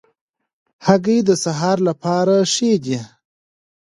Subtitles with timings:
[0.85, 2.99] هګۍ د سهار لپاره ښې دي.